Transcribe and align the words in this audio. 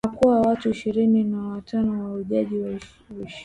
na 0.05 0.11
kuua 0.11 0.41
watu 0.41 0.69
ishirini 0.69 1.23
na 1.23 1.37
watano 1.47 1.93
mahujaji 1.93 2.57
wa 2.57 2.69
kishia 2.77 3.39